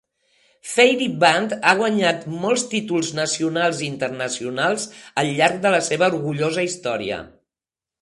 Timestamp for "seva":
5.93-6.13